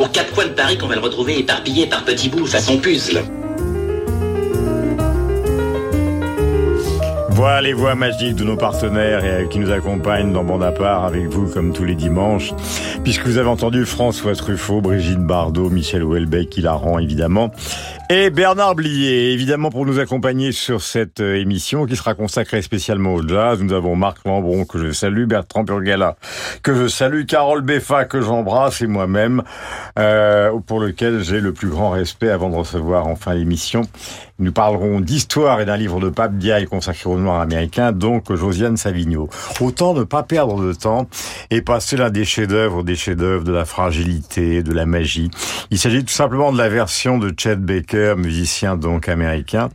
[0.00, 3.22] Aux quatre coins de Paris qu'on va le retrouver éparpillé par petits bouts façon puzzle.
[7.28, 11.26] Voilà les voix magiques de nos partenaires et qui nous accompagnent dans Bande à avec
[11.26, 12.52] vous comme tous les dimanches.
[13.04, 17.50] Puisque vous avez entendu François Truffaut, Brigitte Bardot, Michel Houellebecq, rend évidemment,
[18.12, 23.14] et Bernard Blier, évidemment pour nous accompagner sur cette euh, émission qui sera consacrée spécialement
[23.14, 23.62] au jazz.
[23.62, 26.16] Nous avons Marc Lambron que je salue, Bertrand Purgala
[26.64, 29.44] que je salue, Carole Beffa que j'embrasse et moi-même
[29.96, 33.82] euh, pour lequel j'ai le plus grand respect avant de recevoir enfin l'émission.
[34.40, 38.78] Nous parlerons d'histoire et d'un livre de Pape Diaye consacré au noir américain, donc Josiane
[38.78, 39.28] Savigno.
[39.60, 41.08] Autant ne pas perdre de temps
[41.50, 45.30] et passer l'un des chefs-d'œuvre, des chefs-d'œuvre de la fragilité, de la magie.
[45.70, 49.68] Il s'agit tout simplement de la version de Chet Baker, musicien donc américain,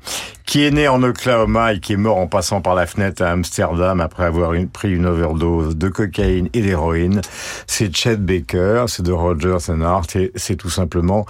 [0.45, 3.31] qui est né en Oklahoma et qui est mort en passant par la fenêtre à
[3.31, 7.21] Amsterdam après avoir pris une overdose de cocaïne et d'héroïne.
[7.67, 11.25] C'est Chet Baker, c'est de Rogers and Hart et c'est tout simplement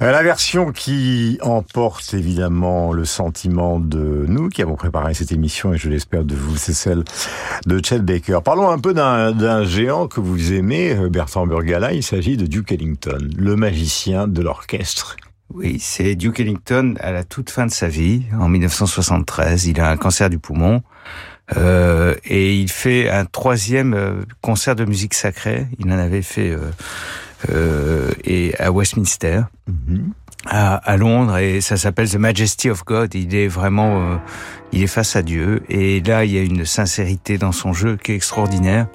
[0.02, 5.74] euh, la version qui emporte évidemment le sentiment de nous qui avons préparé cette émission
[5.74, 7.04] et je l'espère de vous, c'est celle
[7.66, 8.40] de Chet Baker.
[8.44, 11.94] Parlons un peu d'un géant que vous aimez, Bertrand Burgala.
[11.94, 15.18] Il s'agit de Duke Ellington, le magicien de l'orchestre.
[15.54, 19.66] Oui, c'est Duke Ellington à la toute fin de sa vie, en 1973.
[19.66, 20.84] Il a un cancer du poumon
[21.58, 25.66] euh, et il fait un troisième euh, concert de musique sacrée.
[25.80, 26.72] Il en avait fait euh,
[27.50, 29.42] euh et à Westminster.
[29.68, 30.14] Mhm.
[30.46, 33.14] À, à, Londres et ça s'appelle The Majesty of God.
[33.14, 34.22] Il est vraiment,
[34.72, 37.98] il est face à Dieu et là il y a une sincérité dans son jeu
[37.98, 38.88] qui est extraordinaire.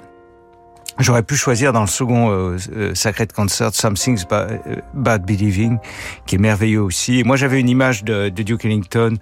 [0.97, 4.57] J'aurais pu choisir dans le second euh, euh Sacred Concert Something's euh,
[4.93, 5.77] Believing,
[6.25, 7.19] qui est merveilleux aussi.
[7.19, 9.17] Et moi, j'avais une image de, de, Duke Ellington,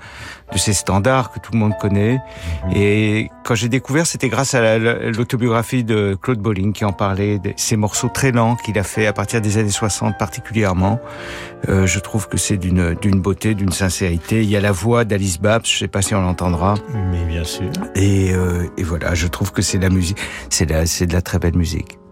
[0.52, 2.20] de ses standards que tout le monde connaît.
[2.66, 2.72] Mhm.
[2.76, 7.54] Et quand j'ai découvert, c'était grâce à l'autobiographie de Claude Bolling qui en parlait, de
[7.58, 11.00] ces morceaux très lents qu'il a fait à partir des années 60 particulièrement.
[11.70, 14.44] Euh, je trouve que c'est d'une d'une beauté, d'une sincérité.
[14.44, 16.76] Il y a la voix d'Alice Babs, je sais pas si on l'entendra.
[17.12, 17.72] Mais bien sûr.
[17.96, 20.18] Et, euh, et voilà, je trouve que c'est la musique,
[20.50, 21.63] c'est c'est de la très belle musique.
[21.64, 22.03] muziek.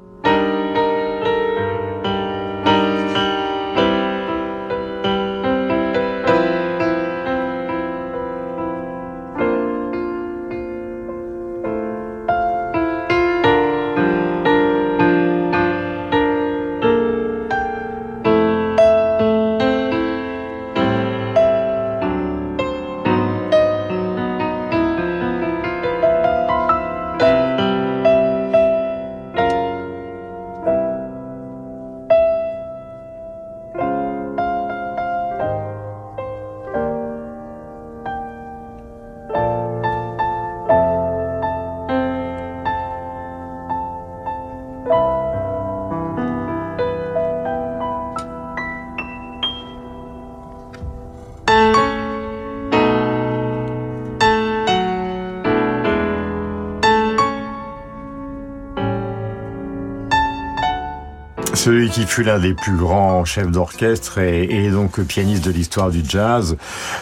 [61.53, 66.01] Celui qui fut l'un des plus grands chefs d'orchestre et, donc pianiste de l'histoire du
[66.07, 66.57] jazz,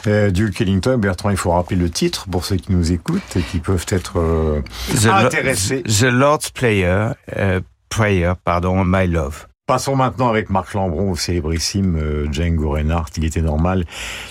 [0.07, 0.97] euh, Duke Ellington.
[0.97, 4.19] Bertrand, il faut rappeler le titre pour ceux qui nous écoutent et qui peuvent être
[4.19, 4.61] euh,
[5.05, 5.83] intéressés.
[5.83, 7.59] The Lord's Player, euh,
[7.89, 9.48] Prayer, pardon, My Love.
[9.69, 13.11] Passons maintenant avec Marc Lambron au célébrissime euh, Django Reinhardt.
[13.17, 13.85] Il était normal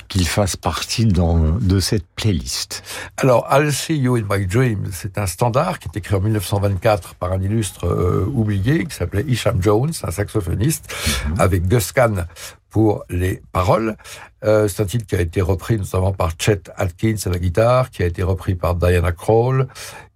[0.08, 2.82] qu'il fasse partie de cette playlist.
[3.18, 7.14] Alors, I'll See You in My Dreams, c'est un standard qui est écrit en 1924
[7.14, 10.92] par un illustre euh, oublié qui s'appelait Isham Jones, un saxophoniste,
[11.28, 11.40] mhm.
[11.40, 12.26] avec Gus Kahn
[12.70, 13.96] pour les paroles.
[14.44, 17.90] Euh, c'est un titre qui a été repris notamment par Chet Atkins à la guitare,
[17.90, 19.66] qui a été repris par Diana Krall,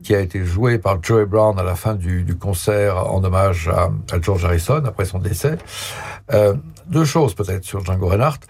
[0.02, 3.68] qui a été joué par Joey Brown à la fin du, du concert en hommage
[3.68, 5.58] à, à, George Harrison après son décès.
[6.32, 6.54] Euh,
[6.86, 8.40] deux choses peut-être sur Django Reinhardt.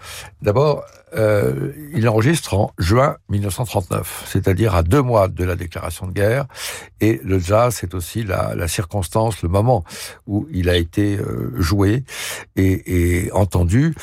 [0.41, 0.83] D'abord,
[1.15, 6.45] euh, il enregistre en juin 1939, c'est-à-dire à deux mois de la déclaration de guerre.
[7.01, 9.83] Et le jazz, c'est aussi la, la, circonstance, le moment
[10.27, 12.03] où il a été euh, joué
[12.55, 13.93] et, et entendu.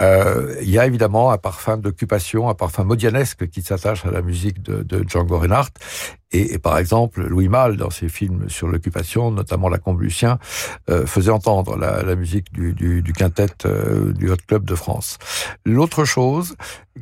[0.00, 4.22] Euh, il y a évidemment un parfum d'occupation, un parfum modianesque qui s'attache à la
[4.22, 5.72] musique de, de Django Reinhardt.
[6.32, 10.38] Et, et, par exemple, Louis Malle, dans ses films sur l'occupation, notamment La Combe Lucien,
[10.90, 14.74] euh, faisait entendre la, la musique du, du, du quintet euh, du Hot Club de
[14.74, 15.18] France.
[15.64, 16.45] L'autre chose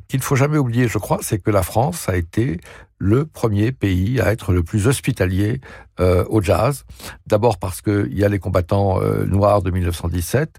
[0.09, 2.61] qu'il faut jamais oublier, je crois, c'est que la France a été
[2.99, 5.61] le premier pays à être le plus hospitalier
[6.01, 6.85] euh, au jazz.
[7.27, 10.59] D'abord parce qu'il y a les combattants euh, noirs de 1917,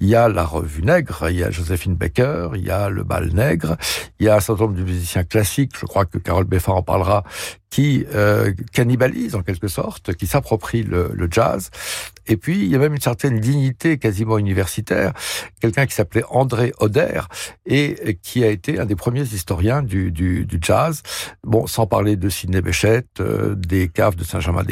[0.00, 3.02] il y a la revue nègre, il y a Joséphine Baker, il y a le
[3.02, 3.76] bal nègre,
[4.20, 6.82] il y a un certain nombre de musiciens classiques, je crois que Carole Beffard en
[6.82, 7.24] parlera,
[7.70, 11.70] qui euh, cannibalise en quelque sorte, qui s'approprie le, le, jazz.
[12.26, 15.12] Et puis, il y a même une certaine dignité quasiment universitaire.
[15.60, 17.20] Quelqu'un qui s'appelait André Oder
[17.66, 21.02] et qui a été un des premiers historiens du, du, du jazz.
[21.44, 24.24] Bon, sans parler de Sidney Bechet, euh, des caves de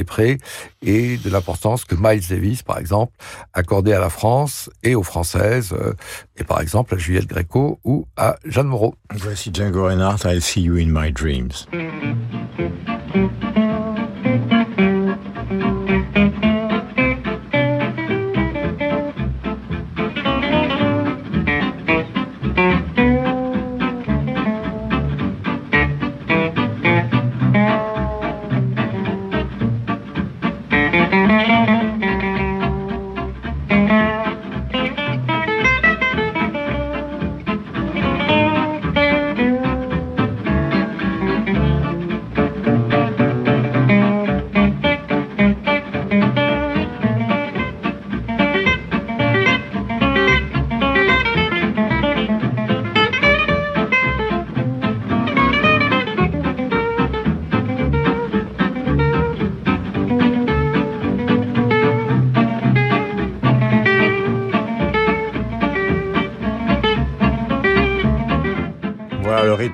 [0.04, 0.38] Saint-Germain-des-Prés
[0.82, 3.12] et de l'importance que Miles Davis, par exemple,
[3.52, 5.92] accordait à la France et aux Françaises, euh,
[6.36, 8.94] et par exemple à Juliette Gréco ou à Jeanne Moreau.
[9.12, 11.66] Voici Django Reinhardt, I See You in My Dreams.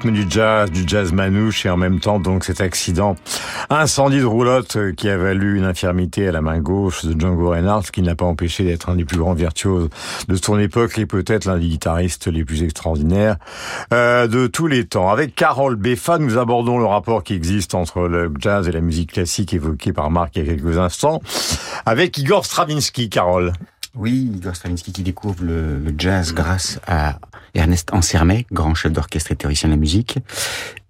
[0.08, 3.16] Du jazz, du jazz manouche et en même temps donc cet accident,
[3.68, 7.50] incendie de roulotte euh, qui a valu une infirmité à la main gauche de Django
[7.50, 9.90] Reinhardt, ce qui n'a pas empêché d'être un des plus grands virtuoses
[10.28, 13.36] de son époque et peut-être l'un des guitaristes les plus extraordinaires
[13.92, 15.10] euh, de tous les temps.
[15.10, 19.12] Avec Carole Beffa, nous abordons le rapport qui existe entre le jazz et la musique
[19.12, 21.20] classique évoqué par Marc il y a quelques instants,
[21.84, 23.52] avec Igor Stravinsky, Carole.
[23.96, 27.18] Oui, Igor Stravinsky qui découvre le, jazz grâce à
[27.54, 30.18] Ernest Ansermet, grand chef d'orchestre et théoricien de la musique.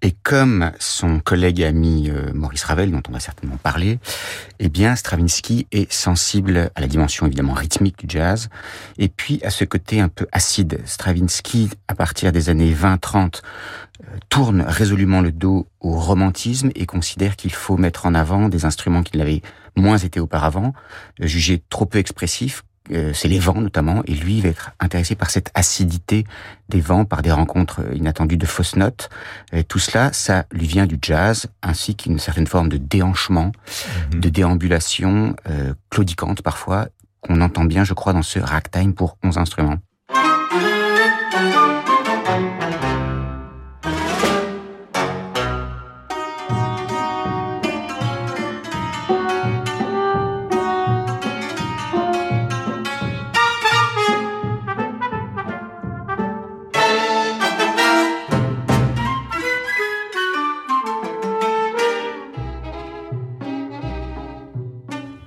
[0.02, 3.99] Et comme son collègue et ami euh, Maurice Ravel, dont on va certainement parler,
[4.58, 8.50] eh bien, Stravinsky est sensible à la dimension évidemment rythmique du jazz,
[8.99, 10.80] et puis à ce côté un peu acide.
[10.85, 13.40] Stravinsky, à partir des années 20-30,
[14.02, 18.66] euh, tourne résolument le dos au romantisme et considère qu'il faut mettre en avant des
[18.66, 19.40] instruments qui l'avaient
[19.75, 20.75] moins été auparavant,
[21.23, 25.14] euh, jugés trop peu expressifs, euh, c'est les vents notamment, et lui va être intéressé
[25.14, 26.25] par cette acidité
[26.68, 29.11] des vents, par des rencontres inattendues de fausses notes.
[29.52, 33.52] Et tout cela, ça lui vient du jazz, ainsi qu'une certaine forme de déhanchement,
[34.12, 34.20] mhm.
[34.20, 36.88] de déambulation euh, claudicante parfois,
[37.20, 39.78] qu'on entend bien, je crois, dans ce ragtime pour 11 instruments.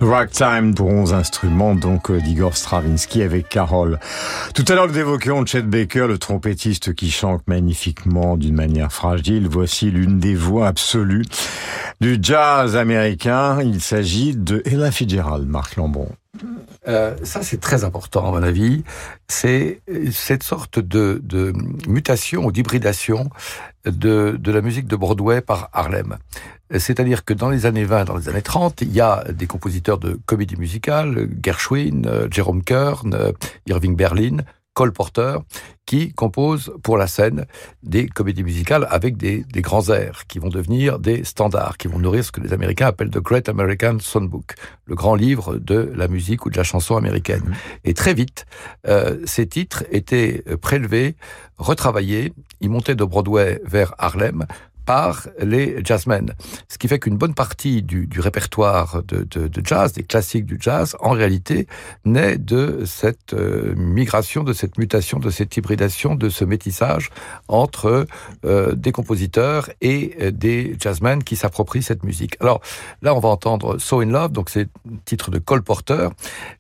[0.04, 4.00] Ragtime pour 11 instruments, donc euh, d'Igor Stravinsky avec Carole.
[4.54, 9.48] Tout à l'heure, nous évoquions Chet Baker, le trompettiste qui chante magnifiquement d'une manière fragile.
[9.50, 11.26] Voici l'une des voix absolues
[12.02, 13.62] du jazz américain.
[13.62, 16.10] Il s'agit de Ella Fitzgerald, Marc Lambron.
[16.88, 18.84] Euh, ça, c'est très important, à mon avis.
[19.28, 21.22] C'est cette sorte de,
[21.88, 23.30] mutation ou d'hybridation
[23.86, 26.18] de, de la musique de Broadway par Harlem.
[26.78, 30.00] C'est-à-dire que dans les années 20, dans les années 30, il y a des compositeurs
[30.00, 33.32] de comédie musicale, Gershwin, euh, Jerome Kern, euh,
[33.68, 34.38] Irving Berlin,
[34.74, 35.38] Cole Porter,
[35.86, 37.46] qui composent pour la scène
[37.84, 42.00] des comédies musicales avec des, des, grands airs qui vont devenir des standards, qui vont
[42.00, 46.08] nourrir ce que les Américains appellent The Great American Songbook, le grand livre de la
[46.08, 47.44] musique ou de la chanson américaine.
[47.46, 47.54] Mmh.
[47.86, 48.46] Et très vite,
[48.88, 51.16] euh, ces titres étaient prélevés,
[51.58, 54.46] retravaillés, ils montaient de Broadway vers Harlem,
[54.86, 56.34] par les jazzmen.
[56.68, 59.26] Ce qui fait qu'une bonne partie du, répertoire de,
[59.64, 61.68] jazz, des classiques du jazz, en réalité,
[62.06, 67.10] naît de cette euh, migration, de cette mutation, de cette hybridation, de ce métissage
[67.48, 68.06] entre
[68.46, 72.36] euh, des compositeurs et euh, des jazzmen qui s'approprient cette musique.
[72.40, 72.62] Alors
[73.02, 76.10] là, on va entendre So in Love, donc c'est le titre de Cole Porter,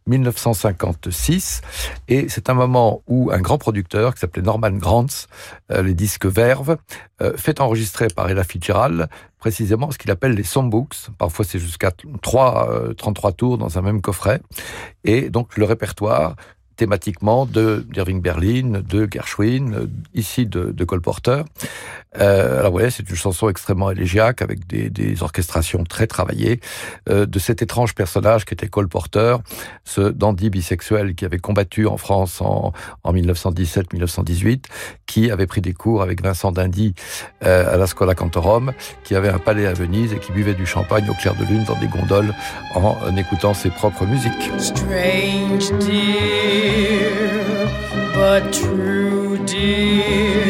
[0.07, 1.61] 1956,
[2.07, 5.27] et c'est un moment où un grand producteur qui s'appelait Norman Granz,
[5.71, 6.77] euh, les disques Verve,
[7.21, 9.07] euh, fait enregistrer par Ella Fitzgerald
[9.37, 11.09] précisément ce qu'il appelle les songbooks.
[11.17, 11.91] Parfois, c'est jusqu'à
[12.21, 14.41] 3, euh, 33 tours dans un même coffret.
[15.03, 16.35] Et donc, le répertoire
[16.75, 21.43] thématiquement de d'Irving Berlin, de Gershwin, ici de, de Cole Porter.
[22.19, 26.59] Euh, alors voilà, c'est une chanson extrêmement élégiaque avec des, orchestrations très travaillées
[27.09, 29.37] euh, de cet étrange personnage qui était Cole Porter,
[29.83, 34.65] ce dandy bisexuel qui avait combattu en France en, en 1917-1918,
[35.05, 36.93] qui avait pris des cours avec Vincent Dindy
[37.43, 40.65] euh, à la Scola Cantorum, qui avait un palais à Venise et qui buvait du
[40.65, 42.33] champagne au clair de lune dans des gondoles
[42.75, 44.51] en, en écoutant ses propres musiques.
[44.57, 45.71] Strange
[48.13, 50.43] but true dear.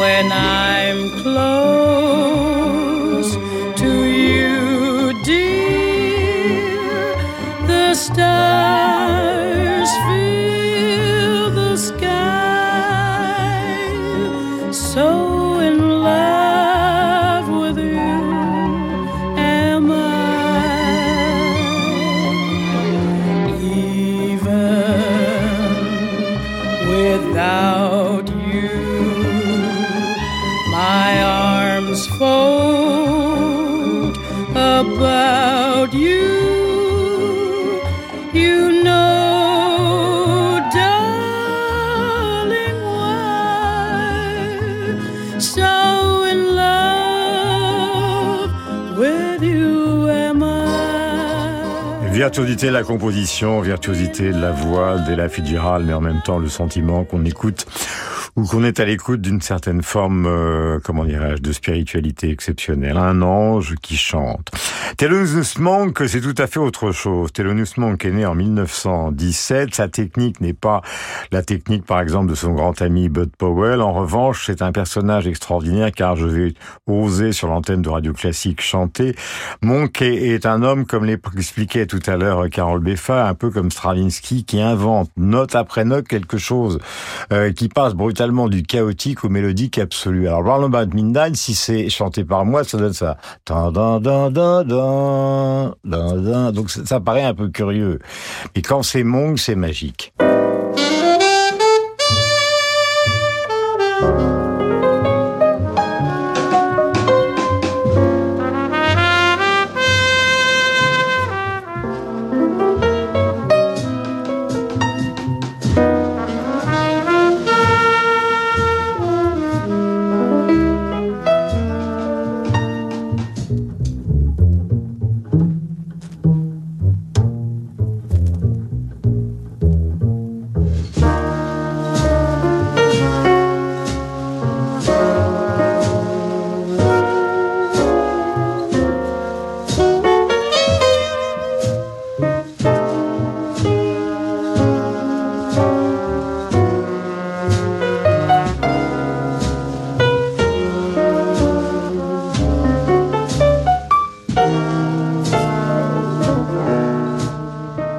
[0.00, 2.54] When I'm close
[3.82, 7.14] to you, dear,
[7.66, 8.93] the stars
[52.24, 56.48] Virtuosité de la composition, virtuosité de la voix d'Ella Fitzgerald, mais en même temps le
[56.48, 57.66] sentiment qu'on écoute
[58.36, 62.96] ou qu'on est à l'écoute d'une certaine forme, euh, comment dirais-je, de spiritualité exceptionnelle.
[62.96, 64.50] Un ange qui chante.
[64.96, 67.32] Thelonious Monk, c'est tout à fait autre chose.
[67.32, 69.74] Thelonious Monk est né en 1917.
[69.74, 70.82] Sa technique n'est pas
[71.30, 73.80] la technique, par exemple, de son grand ami Bud Powell.
[73.80, 76.54] En revanche, c'est un personnage extraordinaire car je vais
[76.88, 79.14] oser sur l'antenne de Radio Classique chanter.
[79.62, 84.44] Monk est un homme, comme l'expliquait tout à l'heure Carole Beffa, un peu comme Stravinsky,
[84.44, 86.80] qui invente note après note quelque chose
[87.32, 90.28] euh, qui passe brutalement du chaotique au mélodique absolu.
[90.28, 90.90] Alors, Round About
[91.34, 93.16] si c'est chanté par moi, ça donne ça.
[96.52, 97.98] Donc, ça, ça paraît un peu curieux.
[98.54, 100.12] Mais quand c'est Monk, c'est magique.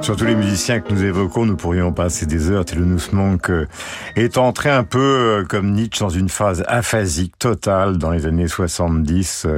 [0.06, 2.64] Sur tous les musiciens que nous évoquons, nous pourrions passer des heures.
[2.64, 3.50] Thelonious Monk
[4.14, 8.46] est entré un peu euh, comme Nietzsche dans une phase aphasique totale dans les années
[8.46, 9.48] 70.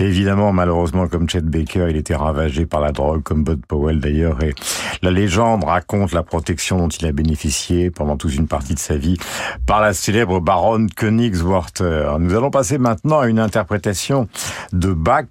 [0.00, 4.42] Évidemment, malheureusement, comme Chet Baker, il était ravagé par la drogue, comme Bud Powell d'ailleurs.
[4.42, 4.56] Et
[5.02, 8.96] la légende raconte la protection dont il a bénéficié pendant toute une partie de sa
[8.96, 9.18] vie
[9.66, 12.16] par la célèbre baronne Königswarter.
[12.18, 14.26] Nous allons passer maintenant à une interprétation
[14.72, 15.26] de Bach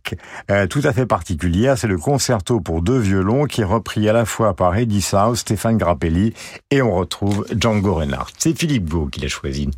[0.49, 1.77] euh, tout à fait particulière.
[1.77, 5.01] C'est le concerto pour deux violons qui est repris à la fois fois par Eddie
[5.01, 6.33] South, Stéphane Grappelli
[6.69, 8.31] et on retrouve Django Reinhardt.
[8.37, 9.71] C'est Philippe Gau qui l'a choisi.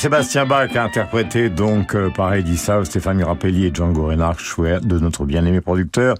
[0.00, 4.98] Jean-Sébastien Bach a interprété donc euh, par Eddie Stéphane Grappelli et Django Reinhardt, chouette de
[4.98, 6.16] notre bien-aimé producteur.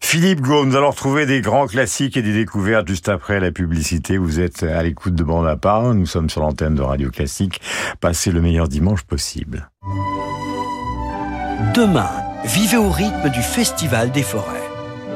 [0.00, 4.18] Philippe Gau, nous allons retrouver des grands classiques et des découvertes juste après la publicité.
[4.18, 7.60] Vous êtes à l'écoute de Bande à part, nous sommes sur l'antenne de Radio Classique.
[8.00, 9.70] Passez le meilleur dimanche possible.
[11.74, 12.10] Demain,
[12.44, 14.68] vivez au rythme du Festival des forêts.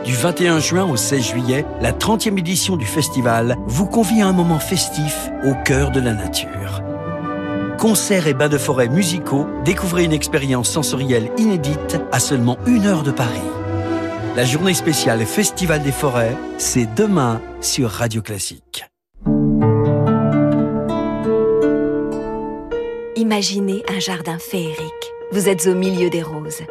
[0.04, 4.32] Du 21 juin au 16 juillet, la 30e édition du festival vous convie à un
[4.32, 6.85] moment festif au cœur de la nature.
[7.78, 13.02] Concerts et bains de forêt musicaux, découvrez une expérience sensorielle inédite à seulement une heure
[13.02, 13.40] de Paris.
[14.34, 18.84] La journée spéciale Festival des forêts, c'est demain sur Radio Classique.
[23.16, 25.12] Imaginez un jardin féerique.
[25.32, 26.62] Vous êtes au milieu des roses.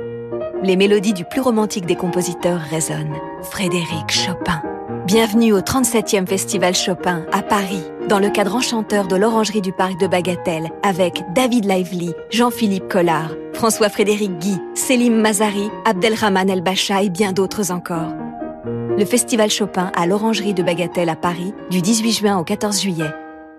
[0.63, 3.17] Les mélodies du plus romantique des compositeurs résonnent.
[3.43, 4.61] Frédéric Chopin.
[5.05, 9.99] Bienvenue au 37e Festival Chopin à Paris, dans le cadre enchanteur de l'Orangerie du Parc
[9.99, 17.09] de Bagatelle, avec David Lively, Jean-Philippe Collard, François-Frédéric Guy, Selim Mazari, Abdelrahman El Bacha et
[17.09, 18.15] bien d'autres encore.
[18.65, 23.11] Le Festival Chopin à l'Orangerie de Bagatelle à Paris, du 18 juin au 14 juillet.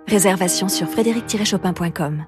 [0.08, 2.24] Réservation sur frédéric-chopin.com.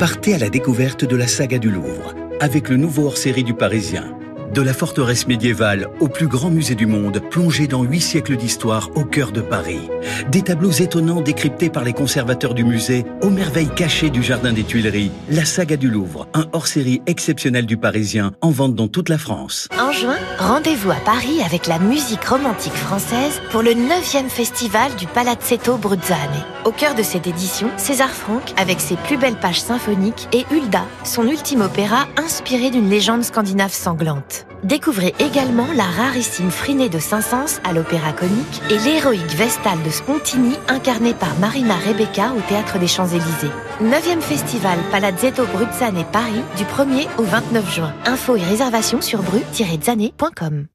[0.00, 4.16] Partez à la découverte de la saga du Louvre, avec le nouveau hors-série du Parisien.
[4.52, 8.90] De la forteresse médiévale au plus grand musée du monde, plongé dans huit siècles d'histoire
[8.94, 9.88] au cœur de Paris.
[10.30, 14.64] Des tableaux étonnants décryptés par les conservateurs du musée, aux merveilles cachées du jardin des
[14.64, 15.10] Tuileries.
[15.30, 19.68] La saga du Louvre, un hors-série exceptionnel du Parisien, en vente dans toute la France.
[19.80, 25.06] En juin, rendez-vous à Paris avec la musique romantique française pour le 9e festival du
[25.06, 26.44] Palazzetto Bruzzane.
[26.66, 30.84] Au cœur de cette édition, César Franck avec ses plus belles pages symphoniques et Hulda,
[31.04, 34.41] son ultime opéra inspiré d'une légende scandinave sanglante.
[34.64, 40.54] Découvrez également la rarissime Frinée de Saint-Saëns à l'Opéra Comique et l'héroïque Vestale de Spontini
[40.68, 43.50] incarnée par Marina Rebecca au Théâtre des Champs-Élysées.
[43.82, 47.94] 9e festival Palazzetto Bruzzane Paris du 1er au 29 juin.
[48.06, 50.66] Infos et réservations sur bru-zane.com.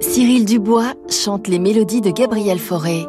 [0.00, 3.06] Cyril Dubois chante les mélodies de Gabriel Fauré.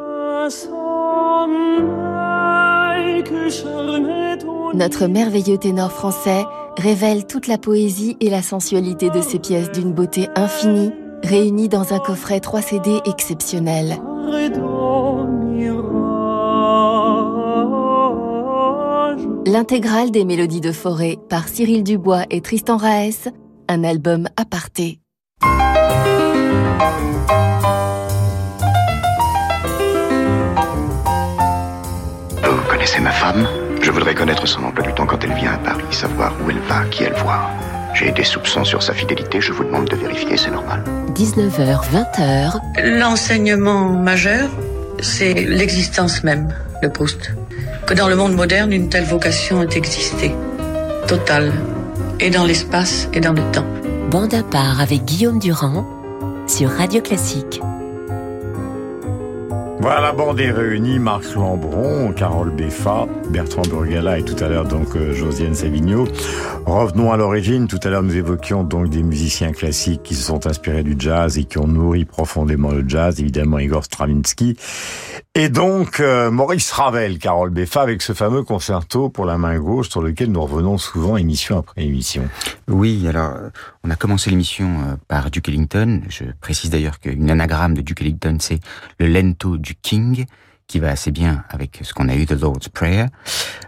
[4.73, 6.45] Notre merveilleux ténor français
[6.77, 10.91] révèle toute la poésie et la sensualité de ces pièces d'une beauté infinie,
[11.23, 13.97] réunies dans un coffret 3 CD exceptionnel.
[19.45, 23.29] L'intégrale des mélodies de forêt par Cyril Dubois et Tristan Raes,
[23.67, 24.99] un album aparté.
[32.43, 33.47] Vous connaissez ma femme?
[33.81, 36.59] Je voudrais connaître son emploi du temps quand elle vient à Paris, savoir où elle
[36.69, 37.49] va, qui elle voit.
[37.93, 40.83] J'ai des soupçons sur sa fidélité, je vous demande de vérifier, c'est normal.
[41.13, 44.49] 19h, 20h, L'enseignement majeur,
[45.01, 47.33] c'est l'existence même, le Proust.
[47.85, 50.31] Que dans le monde moderne, une telle vocation ait existé.
[51.07, 51.51] Totale.
[52.19, 53.65] Et dans l'espace et dans le temps.
[54.09, 55.85] bande à part avec Guillaume Durand
[56.47, 57.59] sur Radio Classique.
[59.81, 64.65] Voilà, la bande est réunie, Marc Lambron, Carole Beffa, Bertrand Burgala et tout à l'heure
[64.65, 66.07] donc euh, Josiane Savigno.
[66.67, 70.45] Revenons à l'origine, tout à l'heure nous évoquions donc des musiciens classiques qui se sont
[70.45, 74.55] inspirés du jazz et qui ont nourri profondément le jazz, évidemment Igor Stravinsky.
[75.33, 79.89] Et donc euh, Maurice Ravel, Carole Beffa avec ce fameux concerto pour la main gauche
[79.89, 82.27] sur lequel nous revenons souvent émission après émission.
[82.67, 83.49] Oui, alors euh,
[83.85, 86.01] on a commencé l'émission euh, par Duke Ellington.
[86.09, 88.59] Je précise d'ailleurs qu'une anagramme de Duke Ellington, c'est
[88.99, 90.25] le lento du King,
[90.67, 93.05] qui va assez bien avec ce qu'on a eu de Lord's Prayer.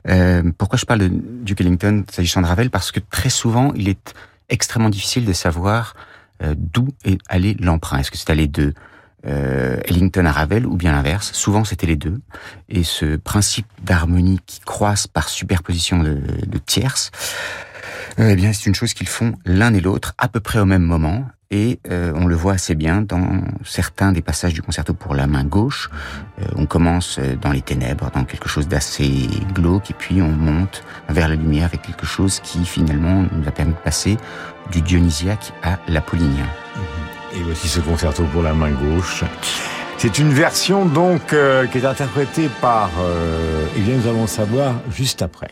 [0.10, 2.71] Euh, pourquoi je parle de Duke Ellington s'agissant de Ravel?
[2.71, 4.13] Parce que très souvent, il est
[4.49, 5.95] extrêmement difficile de savoir
[6.41, 7.99] euh, d'où est allé l'emprunt.
[7.99, 8.73] Est-ce que c'est allé de
[9.26, 12.22] euh, Ellington à Ravel ou bien l'inverse Souvent, c'était les deux.
[12.70, 17.12] Et ce principe d'harmonie qui croise par superposition de, de tierces,
[18.20, 20.66] euh, eh bien, c'est une chose qu'ils font l'un et l'autre à peu près au
[20.66, 21.26] même moment.
[21.52, 25.28] Et euh, on le voit assez bien dans certains des passages du concerto pour la
[25.28, 25.92] main gauche.
[26.42, 30.32] Euh, on commence euh, dans les ténèbres, dans quelque chose d'assez glauque, et puis on
[30.32, 34.18] monte vers la lumière avec quelque chose qui finalement nous a permis de passer
[34.72, 36.48] du dionysiaque à l'apollinien.
[37.36, 39.24] Et voici ce concerto pour la main gauche.
[39.98, 44.28] C'est une version donc euh, qui est interprétée par, euh, eh bien nous allons le
[44.28, 45.48] savoir juste après.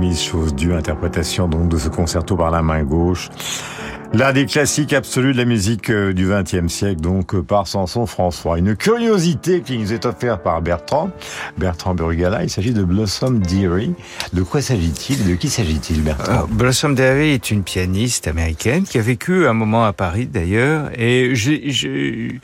[0.00, 3.30] Chose promise, chose due, interprétation donc de ce concerto par la main gauche.
[4.12, 8.06] L'un des classiques absolus de la musique euh, du XXe siècle, donc euh, par Samson
[8.06, 8.58] François.
[8.58, 11.10] Une curiosité qui nous est offerte par Bertrand,
[11.56, 12.42] Bertrand Burgala.
[12.42, 13.94] Il s'agit de Blossom Dearie.
[14.32, 15.28] De quoi s'agit-il?
[15.28, 16.32] De qui s'agit-il, Bertrand?
[16.32, 20.90] Alors, Blossom Dearie est une pianiste américaine qui a vécu un moment à Paris d'ailleurs,
[20.98, 22.40] et j'ai- j'ai-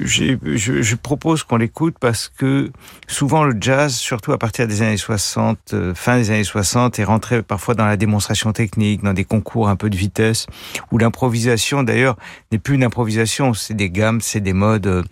[0.00, 2.70] j'ai- je, je propose qu'on l'écoute parce que
[3.08, 7.04] souvent le jazz, surtout à partir des années 60, euh, fin des années 60, est
[7.04, 10.46] rentré parfois dans la démonstration technique, dans des concours un peu de vitesse,
[10.90, 12.16] où l'improvisation d'ailleurs
[12.52, 15.02] n'est plus une improvisation, c'est des gammes, c'est des modes, euh,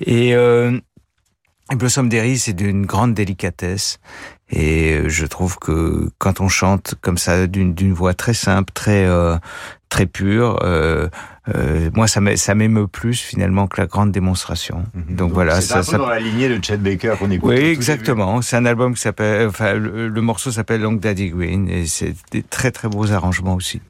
[0.00, 0.78] et euh,
[1.76, 3.98] Blossom Derry, c'est d'une grande délicatesse.
[4.50, 9.04] Et euh, je trouve que quand on chante comme ça, d'une voix très simple, très
[9.06, 9.36] euh,
[9.88, 11.08] très pure, euh,
[11.54, 14.84] euh, moi ça m'é- ça m'émeut plus finalement que la grande démonstration.
[15.08, 17.48] Donc, voilà, ça, un peu ça- dans la lignée de Chet Baker qu'on écoute.
[17.50, 18.42] oui, exactement.
[18.42, 22.14] C'est un album qui s'appelle, enfin, le, le morceau s'appelle Long Daddy Green et c'est
[22.30, 23.80] des très très beaux arrangements aussi.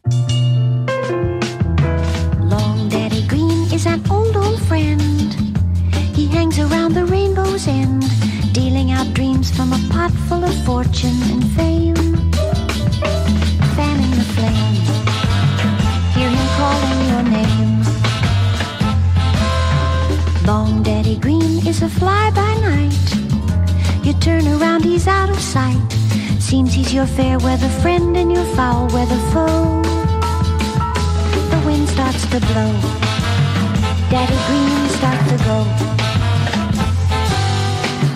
[21.75, 24.07] Is a fly by night.
[24.07, 25.93] You turn around, he's out of sight.
[26.39, 29.83] Seems he's your fair weather friend and your foul weather foe
[31.53, 32.73] the wind starts to blow.
[34.13, 35.59] Daddy Green starts to go.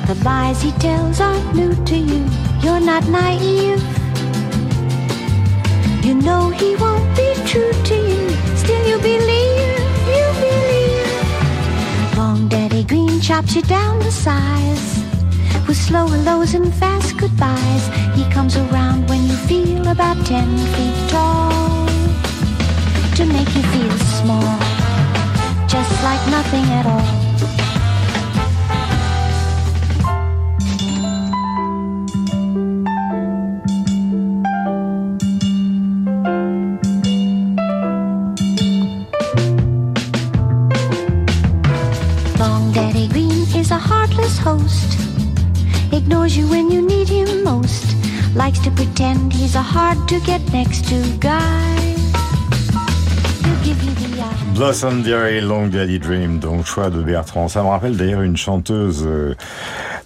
[0.09, 2.23] The lies he tells aren't new to you.
[2.63, 3.83] You're not naive.
[6.05, 8.25] You know he won't be true to you.
[8.63, 9.38] Still you believe,
[13.29, 15.05] chops you down to size.
[15.69, 17.85] With slow hellos and fast goodbyes.
[18.17, 21.87] He comes around when you feel about ten feet tall
[23.17, 24.59] to make you feel small,
[25.69, 27.18] just like nothing at all.
[54.55, 57.49] Blossom Dearie, Long Daddy Dream, donc choix de Bertrand.
[57.49, 59.35] Ça me rappelle d'ailleurs une chanteuse euh,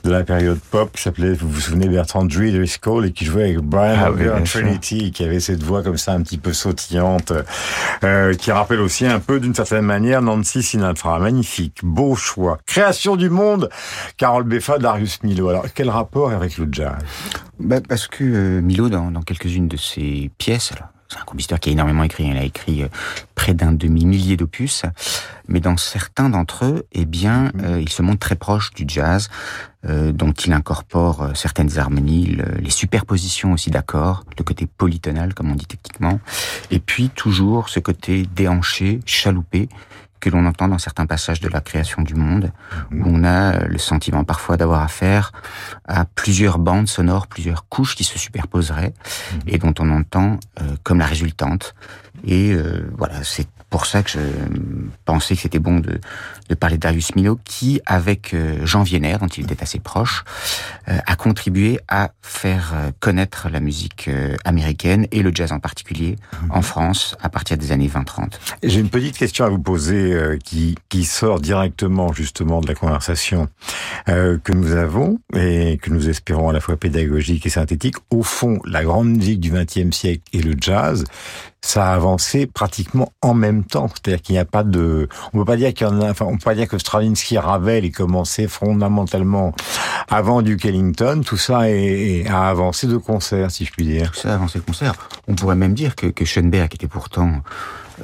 [0.05, 3.45] de la période pop qui s'appelait, vous vous souvenez, Bertrand Dre Driscoll et qui jouait
[3.45, 4.25] avec Brian Ah oui.
[4.45, 7.33] Trinity, qui avait cette voix comme ça un petit peu sautillante,
[8.05, 11.19] euh, qui rappelle aussi un peu d'une certaine manière Nancy Sinatra.
[11.19, 12.59] Magnifique, beau choix.
[12.67, 13.69] Création du monde,
[14.17, 15.49] Carole Beffa, Darius Milo.
[15.49, 16.95] Alors quel rapport avec le jazz?
[17.61, 21.61] Bah, parce que euh, Milo, dans, dans quelques-unes de ses pièces, alors, c'est un compositeur
[21.61, 22.89] qui a énormément écrit, il a écrit euh,
[23.35, 24.83] près d'un demi-millier d'opus,
[25.49, 29.29] mais dans certains d'entre eux, eh bien, euh, il se montre très proche du jazz,
[29.85, 35.35] euh, dont il incorpore euh, certaines harmonies, le- les superpositions aussi d'accords, le côté polytonal,
[35.35, 36.21] comme on dit techniquement,
[36.71, 39.69] et puis toujours ce côté déhanché, chaloupé,
[40.23, 42.53] que l'on entend dans certains passages de la création du monde,
[42.93, 45.33] où on a le sentiment parfois d'avoir affaire
[45.85, 48.95] à plusieurs bandes sonores, plusieurs couches qui se superposeraient,
[49.49, 51.75] et dont on entend euh, comme la résultante.
[52.25, 54.19] Et euh, voilà, c'est pour ça que je
[55.07, 55.99] pensais que c'était bon de,
[56.49, 60.25] de parler d'Arius Milhaud, qui, avec euh, Jean Vienner, dont il était assez proche,
[60.89, 64.11] euh, a contribué à faire euh, connaître la musique
[64.45, 66.17] américaine et le jazz en particulier
[66.51, 68.33] en France à partir des années 20-30.
[68.63, 72.67] Et J'ai une petite question à vous poser euh, qui, qui sort directement justement de
[72.67, 73.49] la conversation
[74.09, 77.97] euh, que nous avons et que nous espérons à la fois pédagogique et synthétique.
[78.11, 81.05] Au fond, la grande musique du XXe siècle et le jazz,
[81.65, 83.89] ça a avancé pratiquement en même temps.
[83.89, 86.27] C'est-à-dire qu'il n'y a pas de, on peut pas dire qu'il y en a, enfin,
[86.29, 89.55] on peut pas dire que Stravinsky Ravel aient commencé fondamentalement
[90.11, 91.23] avant Duke Ellington.
[91.25, 94.11] Tout ça est- a avancé de concert, si je puis dire.
[94.11, 94.95] Tout ça a avancé de concert.
[95.29, 97.31] On pourrait même dire que, que Schoenberg était pourtant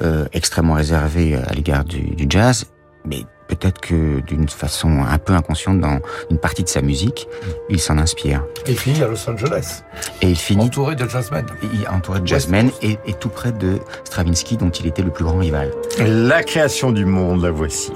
[0.01, 2.65] euh, extrêmement réservé à l'égard du, du jazz,
[3.05, 7.27] mais peut-être que d'une façon un peu inconsciente dans une partie de sa musique,
[7.69, 8.43] il s'en inspire.
[8.67, 9.83] Il finit à Los Angeles.
[10.21, 11.45] Et il finit entouré de jazzmen.
[11.91, 15.37] Entouré de jazzmen et, et tout près de Stravinsky, dont il était le plus grand
[15.37, 15.71] rival.
[15.99, 17.91] La création du monde, la voici.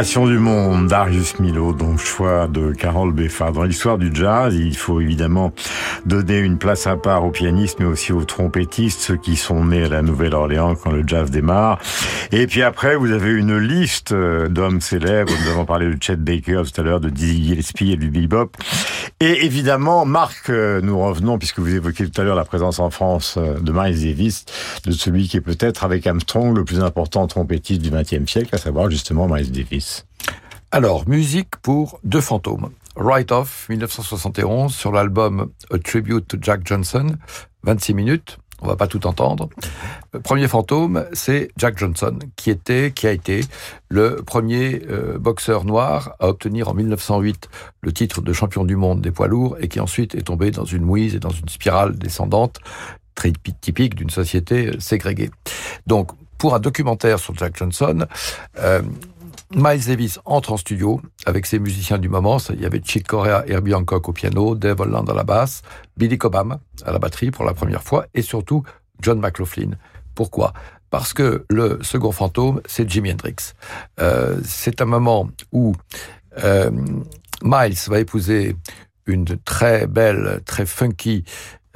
[0.00, 3.52] Du monde, Darius Milo, donc choix de Carole Beffard.
[3.52, 5.52] Dans l'histoire du jazz, il faut évidemment
[6.06, 9.84] donner une place à part aux pianistes, mais aussi aux trompettistes, ceux qui sont nés
[9.84, 11.80] à la Nouvelle-Orléans quand le jazz démarre.
[12.32, 15.32] Et puis après, vous avez une liste euh, d'hommes célèbres.
[15.44, 18.56] Nous avons parlé de Chet Baker tout à l'heure, de Dizzy Gillespie et du bebop.
[19.22, 22.88] Et évidemment, Marc, euh, nous revenons, puisque vous évoquiez tout à l'heure la présence en
[22.88, 24.46] France euh, de Miles Davis,
[24.84, 28.56] de celui qui est peut-être, avec Armstrong, le plus important trompettiste du XXe siècle, à
[28.58, 30.06] savoir justement Miles Davis.
[30.70, 32.70] Alors, musique pour Deux fantômes.
[32.96, 37.14] Right Off, 1971, sur l'album A Tribute to Jack Johnson,
[37.64, 38.38] 26 minutes.
[38.62, 39.48] On va pas tout entendre.
[40.12, 43.40] Le premier fantôme, c'est Jack Johnson, qui était, qui a été
[43.88, 47.48] le premier euh, boxeur noir à obtenir en 1908
[47.80, 50.64] le titre de champion du monde des poids lourds et qui ensuite est tombé dans
[50.64, 52.58] une mouise et dans une spirale descendante
[53.14, 55.30] très typique d'une société euh, ségrégée.
[55.86, 58.06] Donc, pour un documentaire sur Jack Johnson,
[58.58, 58.82] euh,
[59.54, 62.38] Miles Davis entre en studio avec ses musiciens du moment.
[62.50, 65.62] Il y avait Chick Corea Herbie Hancock au piano, Dave Holland à la basse,
[65.96, 68.62] Billy Cobham à la batterie pour la première fois et surtout
[69.00, 69.72] John McLaughlin.
[70.14, 70.52] Pourquoi?
[70.90, 73.54] Parce que le second fantôme, c'est Jimi Hendrix.
[74.00, 75.74] Euh, c'est un moment où
[76.44, 76.70] euh,
[77.42, 78.56] Miles va épouser
[79.06, 81.24] une très belle, très funky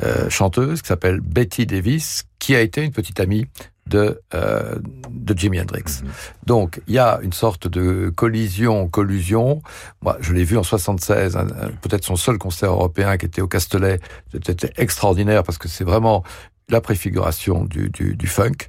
[0.03, 3.47] euh, chanteuse qui s'appelle Betty Davis, qui a été une petite amie
[3.87, 4.77] de, euh,
[5.11, 6.03] de Jimi Hendrix.
[6.47, 9.63] Donc, il y a une sorte de collision, collusion.
[10.03, 13.43] Moi, je l'ai vu en 76, un- un- peut-être son seul concert européen qui était
[13.43, 14.01] au Castellet.
[14.45, 16.25] C'était extraordinaire parce que c'est vraiment
[16.71, 18.69] la préfiguration du, du, du funk.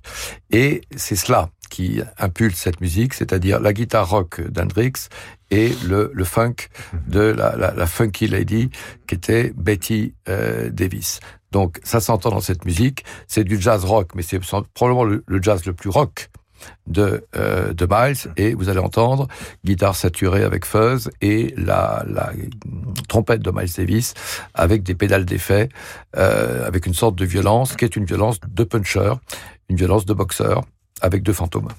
[0.52, 4.92] Et c'est cela qui impulse cette musique, c'est-à-dire la guitare rock d'Hendrix
[5.50, 6.56] et le, le funk
[7.08, 8.70] de la, la, la funky lady
[9.08, 11.20] qui était Betty euh, Davis.
[11.56, 13.06] Donc ça s'entend dans cette musique.
[13.28, 14.42] C'est du jazz rock, mais c'est
[14.74, 16.30] probablement le, jazz le plus rock
[16.86, 18.18] de, euh, de Miles.
[18.36, 19.30] Et vous allez entendre
[19.64, 22.34] guitare saturée avec fuzz et la, la
[23.08, 24.16] trompette de Miles Davis
[24.54, 25.70] avec des pédales d'effet,
[26.18, 29.14] euh, avec une sorte de violence qui est une violence de puncher,
[29.70, 30.62] une violence de boxeur
[31.00, 31.70] avec deux fantômes.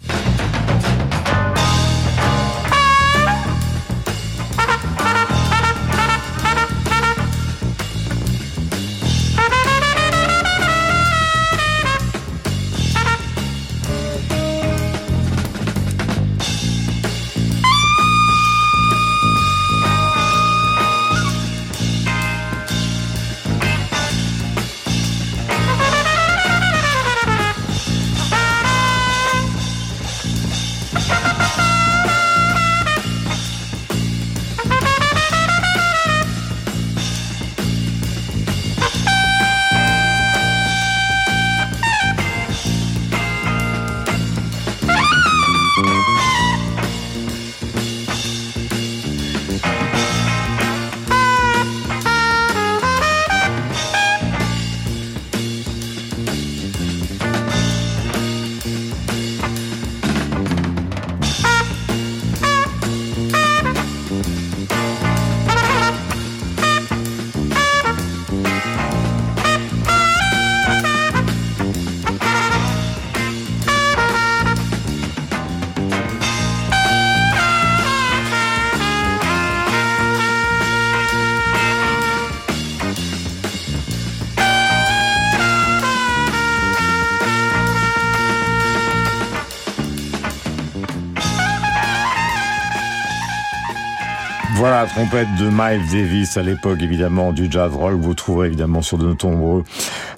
[94.96, 97.92] Trompette de Miles Davis à l'époque évidemment du jazz rock.
[98.00, 99.62] Vous trouverez évidemment sur de nombreux,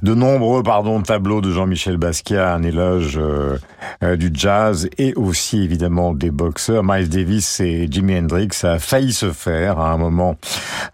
[0.04, 3.58] de nombreux pardon tableaux de Jean-Michel Basquiat un éloge euh,
[4.02, 6.84] euh, du jazz et aussi évidemment des boxeurs.
[6.84, 10.36] Miles Davis et Jimi Hendrix ça a failli se faire à un moment.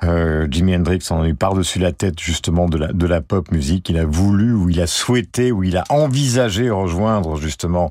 [0.02, 3.50] Euh, Jimi Hendrix en a eu par-dessus la tête justement de la de la pop
[3.52, 3.88] musique.
[3.88, 7.90] Il a voulu ou il a souhaité ou il a envisagé rejoindre justement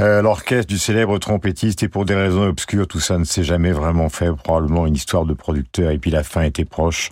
[0.00, 3.72] euh, l'orchestre du célèbre trompettiste et pour des raisons obscures tout ça ne s'est jamais
[3.72, 7.10] vraiment fait probablement une histoire de producteur et puis la fin était proche.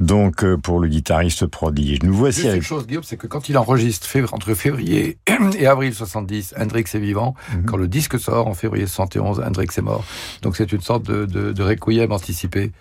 [0.00, 2.02] Donc pour le guitariste prodige.
[2.02, 5.18] Nous voici Juste avec une chose, Guillaume, c'est que quand il enregistre entre février
[5.58, 7.34] et avril 70, Hendrix est vivant.
[7.52, 7.64] Mhm.
[7.64, 10.04] Quand le disque sort en février 71, Hendrix est mort.
[10.42, 12.72] Donc c'est une sorte de, de, de requiem anticipé.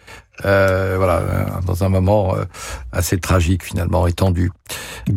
[0.46, 2.44] Euh, voilà, euh, dans un moment euh,
[2.92, 4.52] assez tragique finalement, étendu.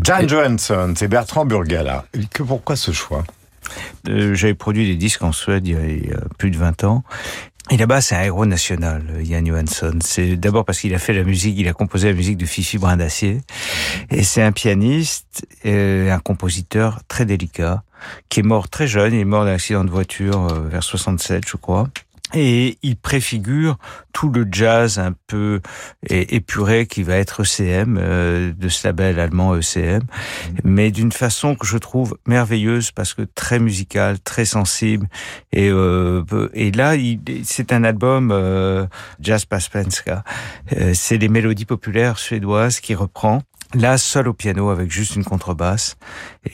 [0.03, 2.05] Jan Johansson, c'est Bertrand Burgala.
[2.33, 3.25] Que pourquoi ce choix?
[4.09, 7.05] Euh, J'avais produit des disques en Suède il y a, plus de 20 ans.
[7.71, 9.99] Et là-bas, c'est un héros national, Jan Johansson.
[10.03, 12.79] C'est d'abord parce qu'il a fait la musique, il a composé la musique de Fifi
[12.79, 13.43] Brin d'Acier.
[14.11, 17.85] Et c'est un pianiste, euh, un compositeur très délicat,
[18.29, 19.13] qui est mort très jeune.
[19.15, 21.89] Il est mort d'un accident de voiture euh, vers 67, je crois.
[22.33, 23.77] Et il préfigure
[24.13, 25.61] tout le jazz un peu
[26.09, 30.03] épuré qui va être ECM, euh, de ce label allemand ECM,
[30.63, 35.09] mais d'une façon que je trouve merveilleuse parce que très musicale, très sensible.
[35.53, 36.23] Et, euh,
[36.55, 36.95] et là,
[37.43, 38.87] c'est un album euh,
[39.21, 40.23] Jazz Paspenska.
[40.77, 43.43] Euh, c'est les mélodies populaires suédoises qui reprend.
[43.75, 45.97] Là, seul au piano avec juste une contrebasse.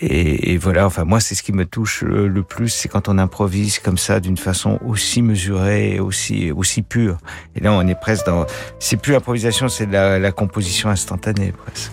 [0.01, 3.09] Et, et voilà, enfin moi, c'est ce qui me touche le, le plus, c'est quand
[3.09, 7.17] on improvise comme ça d'une façon aussi mesurée, aussi aussi pure.
[7.55, 8.45] Et là, on est presque dans.
[8.81, 11.91] C'est plus improvisation, c'est la, la composition instantanée presque.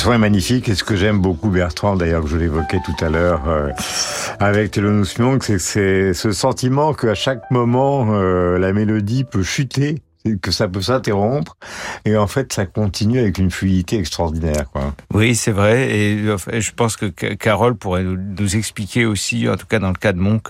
[0.00, 0.70] Le son est magnifique.
[0.70, 3.70] Et ce que j'aime beaucoup Bertrand, d'ailleurs que je l'évoquais tout à l'heure euh,
[4.38, 9.96] avec Thelonious Monk, c'est ce sentiment qu'à chaque moment euh, la mélodie peut chuter
[10.40, 11.56] que ça peut s'interrompre.
[12.04, 14.94] Et en fait ça continue avec une fluidité extraordinaire quoi.
[15.12, 15.90] Oui, c'est vrai.
[15.90, 16.24] Et
[16.60, 20.18] je pense que Carole pourrait nous expliquer aussi en tout cas dans le cas de
[20.18, 20.48] Monk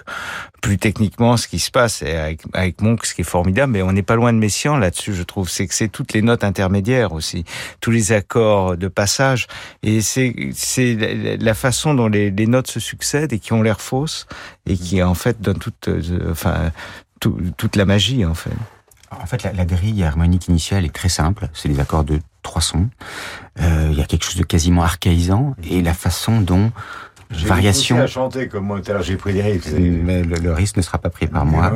[0.61, 3.73] plus techniquement ce qui se passe et avec Monk ce qui est formidable.
[3.73, 5.49] Mais on n'est pas loin de Messiaen là-dessus je trouve.
[5.49, 7.45] C'est que c'est toutes les notes intermédiaires aussi
[7.81, 9.47] tous les accords de passage.
[9.83, 10.35] Et c'est
[11.41, 14.27] la façon dont les, notes se succèdent et qui ont l'air fausses
[14.67, 16.73] et qui en fait donnent toute euh, enfin
[17.21, 18.51] tout, toute la magie en fait.
[19.11, 21.49] En fait, la, la, grille harmonique initiale est très simple.
[21.53, 22.89] C'est des accords de trois sons.
[23.61, 26.71] Euh, il y a quelque chose de quasiment archaïsant et la façon dont
[27.31, 27.99] variation.
[27.99, 29.71] à chanter comme moi tout à l'heure, j'ai pris des risques.
[29.73, 31.73] Mais le, le, risque ne sera pas pris par moi.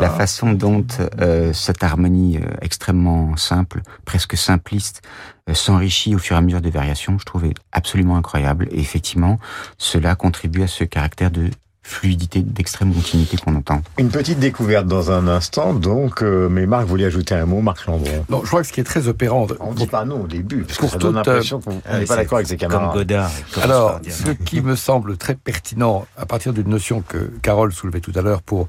[0.00, 0.86] La façon dont
[1.20, 5.02] euh, cette harmonie euh, extrêmement simple, presque simpliste,
[5.48, 8.68] euh, s'enrichit au fur et à mesure des variations, je trouvais absolument incroyable.
[8.70, 9.38] Et effectivement,
[9.78, 11.50] cela contribue à ce caractère de
[11.86, 13.80] fluidité, d'extrême continuité qu'on entend.
[13.96, 17.86] Une petite découverte dans un instant, donc, euh, mais Marc voulait ajouter un mot, Marc
[17.86, 18.24] Landron.
[18.28, 19.46] Non, je crois que ce qui est très opérant...
[19.60, 21.98] On ne dit pas non au début, parce pour que ça donne l'impression qu'on Ah,
[22.00, 22.88] n'est pas d'accord avec ses camarades.
[22.88, 23.30] Comme Godard.
[23.62, 28.12] Alors, ce qui me semble très pertinent, à partir d'une notion que Carole soulevait tout
[28.16, 28.66] à l'heure, pour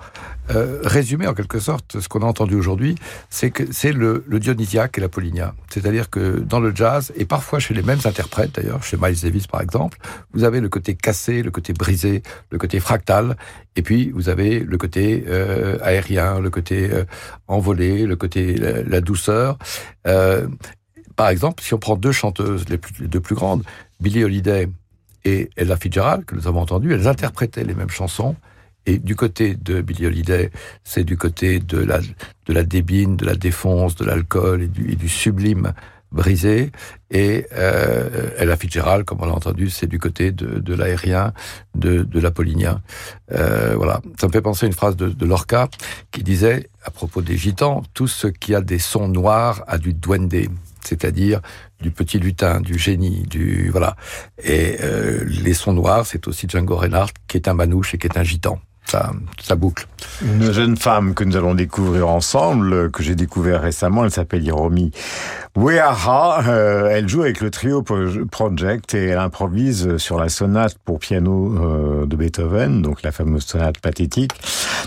[0.52, 2.95] euh, résumer en quelque sorte ce qu'on a entendu aujourd'hui,
[3.30, 5.54] c'est que c'est le, le dionysiaque et l'apollinien.
[5.70, 9.48] C'est-à-dire que dans le jazz, et parfois chez les mêmes interprètes d'ailleurs, chez Miles Davis
[9.48, 9.98] par exemple,
[10.34, 13.36] vous avez le côté cassé, le côté brisé, le côté fractal,
[13.76, 17.04] et puis vous avez le côté euh, aérien, le côté euh,
[17.48, 19.58] envolé, le côté la, la douceur.
[20.08, 20.48] Euh,
[21.16, 23.64] par exemple, si on prend deux chanteuses, les, plus, les deux plus grandes,
[24.00, 24.68] Billie Holiday
[25.26, 28.36] et Ella Fitzgerald, que nous avons entendues, elles interprétaient les mêmes chansons.
[28.88, 30.49] Et du côté de Billie Holiday,
[30.85, 31.85] c'est du côté de
[32.47, 35.73] la, débine, de la défonce, de l'alcool et du, sublime
[36.13, 36.71] brisé.
[37.11, 41.33] Et euh, Ella Fitzgerald, comme on l'a entendu, c'est du côté de, l'aérien,
[41.75, 42.81] de, l'apollinien.
[43.33, 44.01] Euh, voilà.
[44.19, 45.67] Ça me fait penser à une phrase de, de Lorca
[46.11, 49.93] qui disait, à propos des gitans, tout ce qui a des sons noirs a du
[49.93, 50.33] duende
[50.88, 51.41] c'est-à-dire
[51.81, 53.97] du petit lutin, du génie, du voilà.
[54.41, 58.07] Et euh, les sons noirs, c'est aussi Django Reinhardt qui est un manouche et qui
[58.07, 58.59] est un gitan.
[58.88, 59.85] Ça, boucle.
[60.21, 64.91] Une jeune femme que nous allons découvrir ensemble, que j'ai découvert récemment, elle s'appelle Hiromi
[65.57, 66.43] Uehara.
[66.47, 71.55] Euh, elle joue avec le trio Project et elle improvise sur la sonate pour piano
[71.57, 74.31] euh, de Beethoven, donc la fameuse sonate pathétique.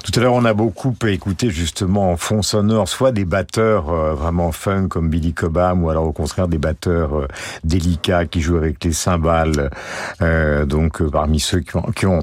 [0.04, 4.14] Tout à l'heure, on a beaucoup écouté justement en fond sonore, soit des batteurs euh,
[4.14, 7.28] vraiment fun comme Billy Cobham, ou alors au contraire des batteurs euh,
[7.64, 9.70] délicats qui jouent avec les cymbales.
[10.66, 12.22] Donc parmi ceux qui ont, qui ont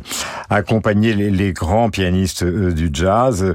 [0.50, 3.54] accompagné les, les, grands pianistes du jazz,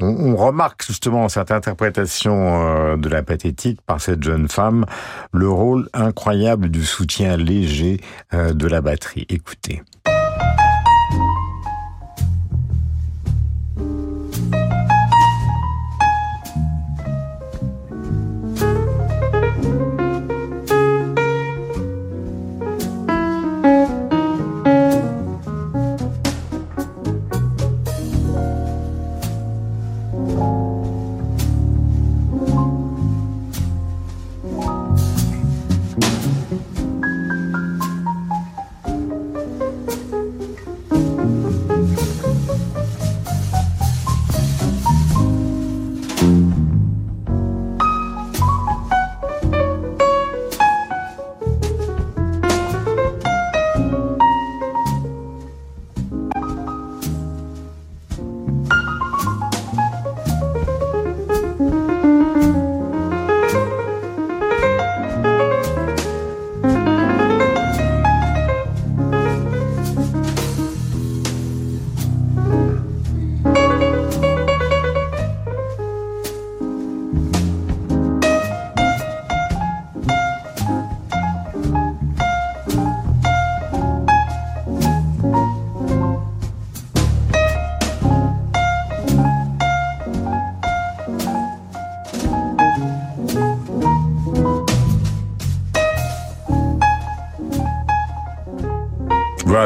[0.00, 4.84] on, on, remarque justement cette interprétation de la pathétique par cette jeune femme
[5.32, 8.00] le rôle incroyable du soutien léger
[8.32, 9.26] de la batterie.
[9.28, 9.82] Écoutez.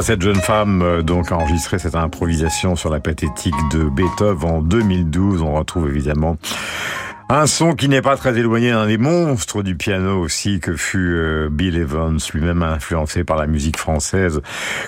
[0.03, 4.61] Cette jeune femme euh, donc a enregistré cette improvisation sur la pathétique de Beethoven en
[4.61, 5.43] 2012.
[5.43, 6.37] On retrouve évidemment
[7.29, 11.17] Un son qui n'est pas très éloigné d'un des monstres du piano aussi que fut
[11.17, 14.41] euh, Bill Evans, lui-même influencé par la musique française,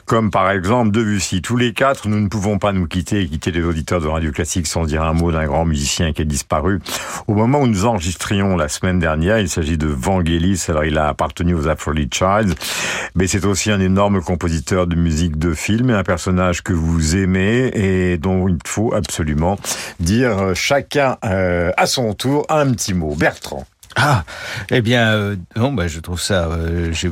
[0.07, 1.43] comme par exemple Debussy.
[1.43, 4.31] Tous les quatre, nous ne pouvons pas nous quitter et quitter les auditeurs de Radio
[4.31, 6.79] Classique sans dire un mot d'un grand musicien qui est disparu.
[7.27, 10.65] Au moment où nous enregistrions la semaine dernière, il s'agit de Vangelis.
[10.69, 12.55] Alors il a appartenu aux Aphrodite Childs,
[13.17, 17.17] mais c'est aussi un énorme compositeur de musique de film et un personnage que vous
[17.17, 19.59] aimez et dont il faut absolument
[19.99, 23.15] dire euh, chacun euh, à son tour un petit mot.
[23.15, 23.67] Bertrand.
[23.97, 24.23] Ah,
[24.71, 27.11] eh bien, euh, non, bah, je trouve ça, euh, j'ai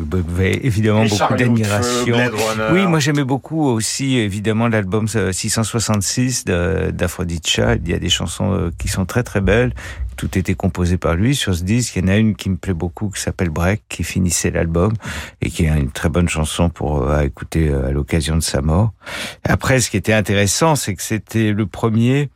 [0.63, 2.17] évidemment Les beaucoup feu, d'admiration.
[2.71, 7.81] Oui, moi j'aimais beaucoup aussi, évidemment, l'album euh, 666 de- d'Aphrodite Child.
[7.85, 9.75] Il y a des chansons euh, qui sont très très belles.
[10.17, 11.97] Tout était composé par lui sur ce disque.
[11.97, 14.93] Il y en a une qui me plaît beaucoup, qui s'appelle Break, qui finissait l'album
[15.41, 18.43] et qui est une très bonne chanson pour euh, à écouter euh, à l'occasion de
[18.43, 18.93] sa mort.
[19.45, 22.31] Après, ce qui était intéressant, c'est que c'était le premier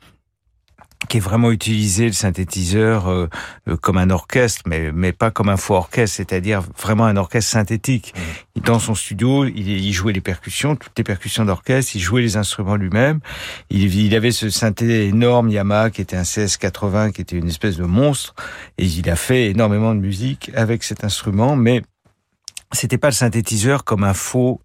[1.11, 3.29] qui est vraiment utilisé le synthétiseur euh,
[3.69, 7.51] euh, comme un orchestre, mais mais pas comme un faux orchestre, c'est-à-dire vraiment un orchestre
[7.51, 8.15] synthétique.
[8.65, 12.37] Dans son studio, il, il jouait les percussions, toutes les percussions d'orchestre, il jouait les
[12.37, 13.19] instruments lui-même.
[13.71, 17.77] Il, il avait ce synthé énorme Yamaha qui était un CS80, qui était une espèce
[17.77, 18.37] de monstre,
[18.79, 21.83] et il a fait énormément de musique avec cet instrument, mais
[22.73, 24.61] c'était pas le synthétiseur comme un faux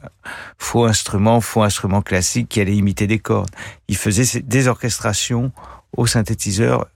[0.60, 3.50] faux instrument, faux instrument classique qui allait imiter des cordes.
[3.88, 5.52] Il faisait des orchestrations
[5.98, 6.88] au synthétiseur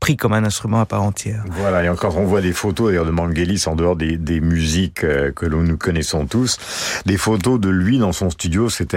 [0.00, 1.44] pris comme un instrument à part entière.
[1.50, 5.04] Voilà, et encore on voit des photos d'ailleurs de Mangelis en dehors des, des musiques
[5.04, 6.58] euh, que nous connaissons tous,
[7.04, 8.88] des photos de lui dans son studio, c'est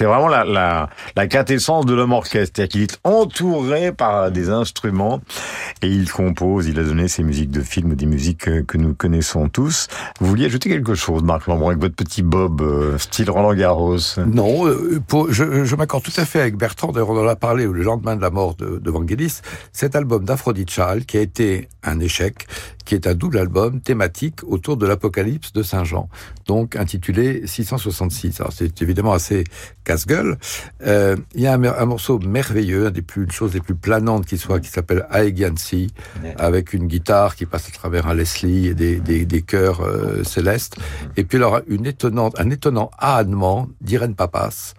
[0.00, 5.20] vraiment la, la, la quintessence de l'homme orchestre, c'est-à-dire qu'il est entouré par des instruments
[5.82, 9.48] et il compose, il a donné ses musiques de films, des musiques que nous connaissons
[9.48, 9.88] tous.
[10.20, 13.96] Vous vouliez ajouter quelque chose, Marc Lambron, avec votre petit bob euh, style Roland Garros?
[14.24, 17.36] Non, euh, pour, je, je m'accorde tout à fait avec Bertrand, d'ailleurs on en a
[17.36, 19.40] parlé le lendemain de la mort de, de Vangelis,
[19.72, 22.46] cet album d'Aphrodite Child qui a été un échec,
[22.84, 26.08] qui est un double album thématique autour de l'Apocalypse de Saint Jean,
[26.46, 28.40] donc intitulé 666.
[28.40, 29.44] Alors c'est évidemment assez
[29.84, 30.38] casse-gueule.
[30.86, 33.74] Euh, il y a un, un morceau merveilleux, un des plus, une chose des plus
[33.74, 35.88] planantes qui soit, qui s'appelle Aegean Sea,
[36.36, 40.24] avec une guitare qui passe à travers un Leslie et des, des, des chœurs euh,
[40.24, 40.76] célestes.
[41.16, 44.74] Et puis alors une étonnante, un étonnant ahadement d'Irène Papas,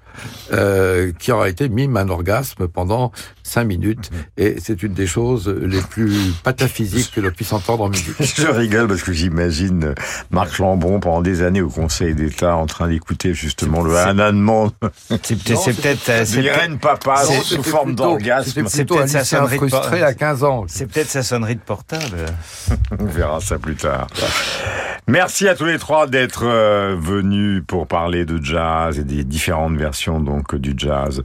[0.51, 3.11] euh, qui aura été mime un orgasme pendant
[3.43, 4.09] cinq minutes.
[4.37, 8.15] Et c'est une des choses les plus pataphysiques que l'on puisse entendre en musique.
[8.37, 9.93] Je rigole parce que j'imagine
[10.29, 14.71] Marc Lambron pendant des années au Conseil d'État en train d'écouter justement le ananement.
[15.23, 18.65] C'est peut-être, c'est peut-être- Papa sous forme d'orgasme.
[18.67, 20.65] C'est peut-être sa sonnerie de frustré à 15 ans.
[20.67, 22.25] C'est peut-être sa sonnerie de portable.
[22.99, 24.07] On verra ça plus tard.
[25.07, 29.75] Merci à tous les trois d'être euh, venus pour parler de jazz et des différentes
[29.75, 31.21] versions donc du jazz,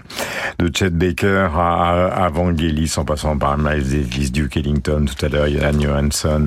[0.59, 5.29] de Chet Baker à, à Vangelis en passant par Miles Davis, Duke Ellington tout à
[5.29, 6.45] l'heure, Ian Johansson,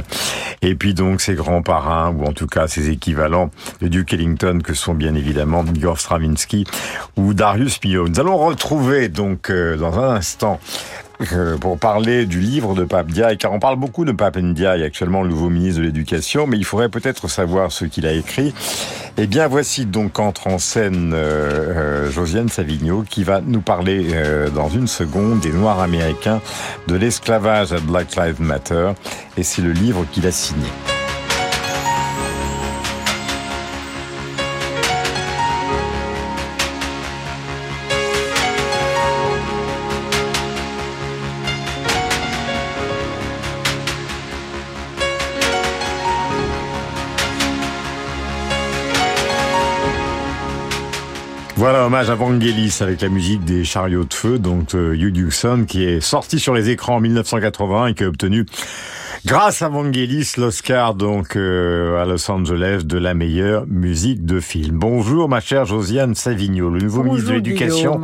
[0.61, 3.49] et puis donc ses grands parrains ou en tout cas ses équivalents
[3.81, 6.65] de Duke Ellington que sont bien évidemment Igor Stravinsky
[7.17, 8.07] ou Darius Milhaud.
[8.07, 10.59] Nous allons retrouver donc euh, dans un instant
[11.59, 15.21] pour parler du livre de Pape Ndiaye, car on parle beaucoup de Pape Ndiaye, actuellement
[15.21, 18.53] le nouveau ministre de l'Éducation, mais il faudrait peut-être savoir ce qu'il a écrit.
[19.17, 24.11] Eh bien, voici donc entre en scène euh, euh, Josiane Savigno, qui va nous parler
[24.13, 26.41] euh, dans une seconde des Noirs américains,
[26.87, 28.91] de l'esclavage à Black Lives Matter,
[29.35, 30.67] et c'est le livre qu'il a signé.
[51.89, 56.01] Hommage à Vangelis avec la musique des chariots de feu, donc euh, Hugh qui est
[56.01, 58.45] sorti sur les écrans en 1980 et qui a obtenu,
[59.25, 64.77] grâce à Vangelis, l'Oscar donc euh, à Los Angeles de la meilleure musique de film.
[64.77, 68.01] Bonjour ma chère Josiane Savigno, le nouveau ministre de l'Éducation.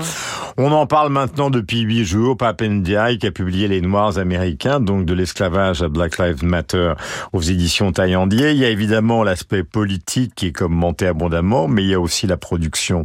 [0.58, 2.38] On en parle maintenant depuis huit jours.
[2.38, 6.94] Pape Ndiaye qui a publié Les Noirs américains, donc de l'esclavage à Black Lives Matter
[7.34, 8.52] aux éditions Taillandier.
[8.52, 12.28] Il y a évidemment l'aspect politique qui est commenté abondamment, mais il y a aussi
[12.28, 13.04] la production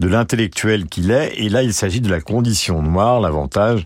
[0.00, 1.34] de l'intellectuel qu'il est.
[1.36, 3.20] Et là, il s'agit de la condition noire.
[3.20, 3.84] L'avantage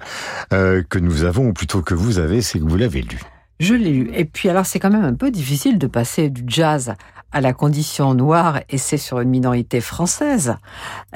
[0.52, 3.20] euh, que nous avons, ou plutôt que vous avez, c'est que vous l'avez lu.
[3.60, 4.10] Je l'ai lu.
[4.14, 6.94] Et puis alors, c'est quand même un peu difficile de passer du jazz
[7.32, 10.56] à la condition noire, et c'est sur une minorité française.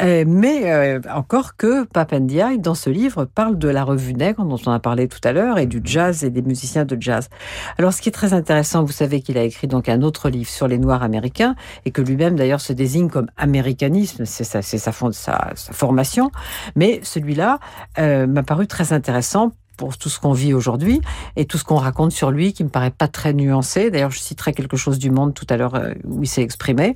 [0.00, 4.60] Euh, mais euh, encore que Papendiaï, dans ce livre, parle de la revue Nègre, dont
[4.66, 7.30] on a parlé tout à l'heure, et du jazz et des musiciens de jazz.
[7.78, 10.50] Alors, ce qui est très intéressant, vous savez qu'il a écrit donc un autre livre
[10.50, 14.92] sur les Noirs américains, et que lui-même d'ailleurs se désigne comme américanisme, c'est sa, sa
[14.92, 16.30] formation.
[16.76, 17.58] Mais celui-là
[17.98, 21.00] euh, m'a paru très intéressant pour tout ce qu'on vit aujourd'hui
[21.36, 23.90] et tout ce qu'on raconte sur lui qui me paraît pas très nuancé.
[23.90, 26.94] D'ailleurs, je citerai quelque chose du Monde tout à l'heure euh, où il s'est exprimé.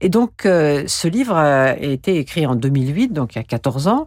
[0.00, 3.88] Et donc, euh, ce livre a été écrit en 2008, donc il y a 14
[3.88, 4.06] ans,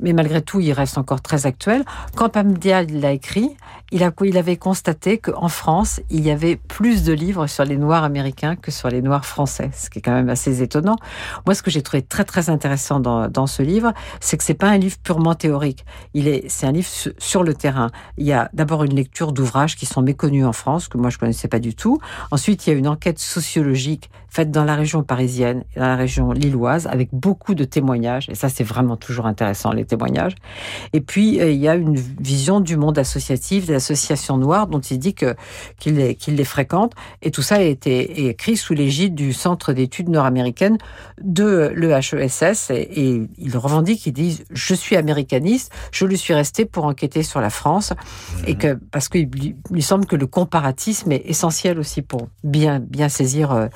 [0.00, 1.84] mais malgré tout, il reste encore très actuel.
[2.14, 3.56] Quand Pamdia l'a écrit,
[3.92, 7.76] il, a, il avait constaté qu'en France, il y avait plus de livres sur les
[7.76, 10.96] Noirs américains que sur les Noirs français, ce qui est quand même assez étonnant.
[11.46, 14.54] Moi, ce que j'ai trouvé très très intéressant dans, dans ce livre, c'est que c'est
[14.54, 15.84] pas un livre purement théorique.
[16.14, 17.90] Il est, c'est un livre su- sur le terrain.
[18.16, 21.18] Il y a d'abord une lecture d'ouvrages qui sont méconnus en France, que moi je
[21.18, 21.98] connaissais pas du tout.
[22.30, 25.96] Ensuite, il y a une enquête sociologique faite dans la région parisienne et dans la
[25.96, 28.28] région lilloise, avec beaucoup de témoignages.
[28.28, 30.34] Et ça, c'est vraiment toujours intéressant, les témoignages.
[30.92, 34.80] Et puis, euh, il y a une vision du monde associatif, des associations noires, dont
[34.80, 35.34] il dit que
[35.78, 36.92] qu'il les, qu'il les fréquente.
[37.22, 40.76] Et tout ça a été écrit sous l'égide du Centre d'études nord-américaines
[41.22, 42.70] de l'EHESS.
[42.70, 47.22] Et, et il revendique, il dit, je suis américaniste, je lui suis resté pour enquêter
[47.22, 47.94] sur la France.
[48.46, 52.80] Et que, parce qu'il lui, lui semble que le comparatisme est essentiel aussi pour bien,
[52.80, 53.68] bien saisir euh,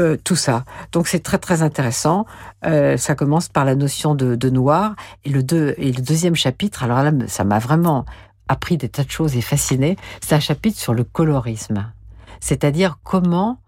[0.00, 0.64] euh, tout ça.
[0.92, 2.26] Donc c'est très très intéressant.
[2.64, 4.94] Euh, ça commence par la notion de, noir
[5.24, 6.82] et le, deux, et le deuxième chapitre.
[6.82, 8.06] Alors là, ça m'a vraiment
[8.48, 9.96] appris des tas de choses et fasciné.
[10.20, 11.92] C'est un chapitre sur le colorisme,
[12.40, 13.58] c'est-à-dire comment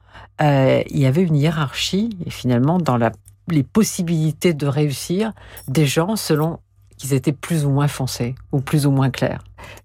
[0.41, 3.13] euh, il y avait une hiérarchie et finalement dans la,
[3.49, 5.33] les possibilités de réussir
[5.69, 6.61] des gens selon
[6.97, 9.43] qu'ils étaient plus ou moins foncés ou plus ou moins clairs.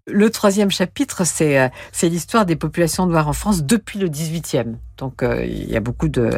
[0.08, 1.68] Le troisième chapitre, c'est euh,
[2.04, 4.76] l'histoire des populations noires en France depuis le 18e.
[4.98, 6.32] Donc euh, il y a beaucoup de.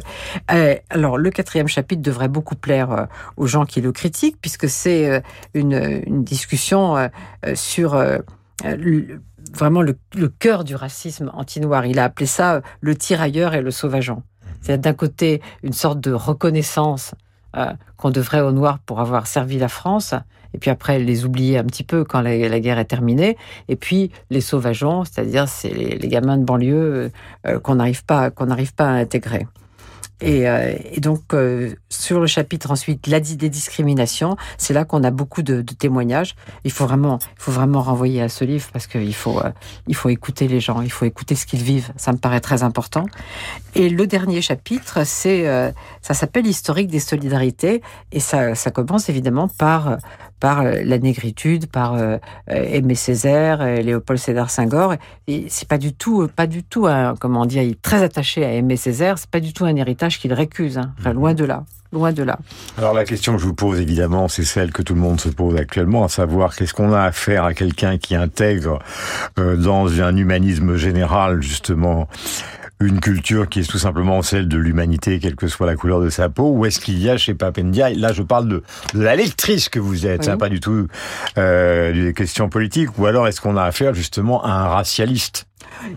[0.52, 3.08] Euh, alors le quatrième chapitre devrait beaucoup plaire
[3.38, 5.22] aux gens qui le critiquent puisque c'est
[5.54, 7.10] une, discussion
[7.54, 7.98] sur
[9.54, 9.96] vraiment le,
[10.40, 11.86] cœur du racisme anti-noir.
[11.86, 14.24] Il a appelé ça le tirailleur et le sauvageant.
[14.62, 17.14] C'est d'un côté une sorte de reconnaissance
[17.98, 20.14] qu'on devrait aux Noirs pour avoir servi la France,
[20.54, 23.38] et puis après les oublier un petit peu quand la, guerre est terminée,
[23.68, 27.12] et puis les sauvageons, c'est-à-dire c'est les, gamins de banlieue
[27.46, 29.46] euh, qu'on n'arrive pas qu'on pas à intégrer.
[30.22, 35.12] Et, euh, donc euh, sur le chapitre ensuite la des discriminations, c'est là qu'on a
[35.12, 36.36] beaucoup de, témoignages.
[36.66, 39.42] Il faut vraiment, il faut vraiment renvoyer à ce livre parce qu'il faut,
[39.88, 41.92] il faut écouter les gens, il faut écouter ce qu'ils vivent.
[41.96, 43.06] Ça me paraît très important.
[43.76, 45.46] Et le dernier chapitre, c'est,
[46.02, 47.82] ça s'appelle historique des solidarités
[48.12, 49.98] et ça commence évidemment par
[50.40, 52.18] par euh, la négritude, par euh,
[52.50, 54.96] euh, Aimé Césaire, Léopold Sédar Senghor.
[55.28, 58.46] Et c'est pas du tout, pas du tout, un, comment dire, il est très attaché
[58.46, 59.18] à Aimé Césaire.
[59.18, 60.78] C'est pas du tout un héritage qu'il récuse.
[60.78, 60.94] Hein.
[61.14, 62.40] Loin de là, loin de là.
[62.78, 65.30] Alors la question que je vous pose évidemment, c'est celle que tout le monde se
[65.30, 68.80] pose actuellement, à savoir qu'est-ce qu'on a à faire à quelqu'un qui intègre
[69.38, 72.08] dans un humanisme général justement
[72.82, 76.10] une culture qui est tout simplement celle de l'humanité, quelle que soit la couleur de
[76.10, 78.64] sa peau, ou est-ce qu'il y a chez Papendia, là je parle de,
[78.94, 80.26] de la lectrice que vous êtes, Oui.
[80.26, 80.88] ça pas du tout
[81.38, 85.46] euh, des questions politiques, ou alors est-ce qu'on a affaire justement à un racialiste?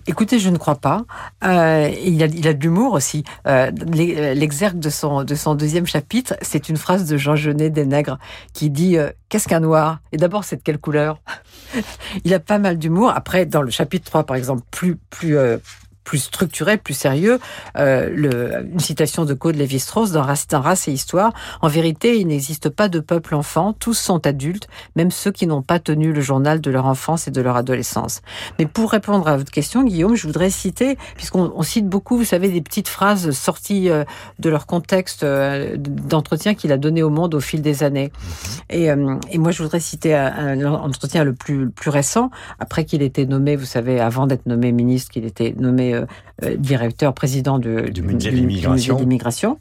[0.07, 1.05] Écoutez, je ne crois pas.
[1.45, 3.25] Euh, il, a, il a de l'humour aussi.
[3.47, 7.71] Euh, l'e- L'exergue de son, de son deuxième chapitre, c'est une phrase de Jean Genet
[7.71, 8.19] des Nègres
[8.53, 10.01] qui dit euh, Qu'est-ce qu'un noir?
[10.13, 11.21] Et d'abord, c'est de quelle couleur?
[12.25, 13.13] Il a pas mal d'humour.
[13.15, 15.57] Après, dans le chapitre 3, par exemple, plus, plus, euh,
[16.05, 17.39] plus structuré, plus sérieux,
[17.77, 21.33] euh, le, une citation de Claude Lévi-Strauss dans Race, dans Race et Histoire.
[21.61, 25.63] En vérité, il n'existe pas de peuple enfant, tous sont adultes, même ceux qui n'ont
[25.63, 28.21] pas tenu le journal de leur enfance et de leur adolescence.
[28.59, 32.25] Mais pour répondre à votre question, Guillaume, je voudrais citer, puisqu'on on cite beaucoup, vous
[32.25, 34.05] savez, des petites phrases sorties euh,
[34.39, 38.13] de leur contexte euh, d'entretien qu'il a donné au monde au fil des années.
[38.71, 42.31] Et, euh, et moi, je voudrais citer un, un entretien le plus, le plus récent,
[42.59, 46.05] après qu'il était nommé, vous savez, avant d'être nommé ministre, qu'il était nommé euh,
[46.45, 49.59] euh, directeur, président de- Du musée de l'immigration.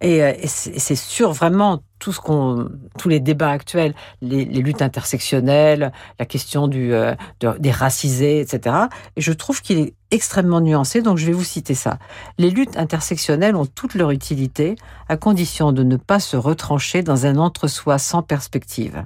[0.00, 3.94] Et, euh, et c'est et c'est sur vraiment tout ce qu'on, tous les débats actuels,
[4.22, 8.76] les, les luttes intersectionnelles, la question du, euh, de- des racisés, etc.
[9.16, 11.98] Et je trouve qu'il est extrêmement nuancé, donc je vais vous citer ça.
[12.38, 14.76] Les luttes intersectionnelles ont toute leur utilité,
[15.08, 19.04] à condition de ne pas se retrancher dans un entre-soi sans perspective.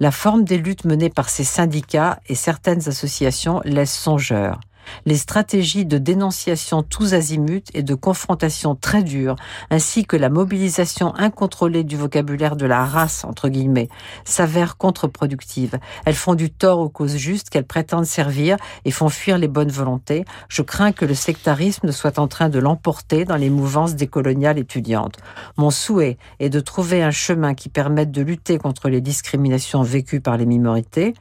[0.00, 4.58] La forme des luttes menées par ces syndicats et certaines associations laisse songeur.
[5.06, 9.36] Les stratégies de dénonciation tous azimuts et de confrontation très dures,
[9.70, 13.88] ainsi que la mobilisation incontrôlée du vocabulaire de la race, entre guillemets,
[14.24, 15.78] s'avèrent contre-productives.
[16.04, 19.70] Elles font du tort aux causes justes qu'elles prétendent servir et font fuir les bonnes
[19.70, 20.24] volontés.
[20.48, 25.18] Je crains que le sectarisme soit en train de l'emporter dans les mouvances décoloniales étudiantes.
[25.56, 30.20] Mon souhait est de trouver un chemin qui permette de lutter contre les discriminations vécues
[30.20, 31.14] par les minorités,